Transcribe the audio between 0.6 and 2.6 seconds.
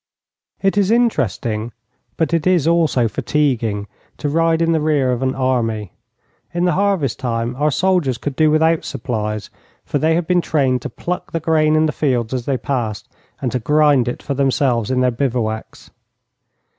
It is interesting, but it